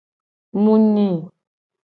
Mu 0.61 0.73
nyi. 0.93 1.09